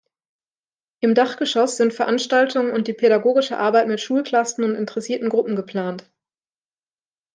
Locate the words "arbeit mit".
3.59-4.01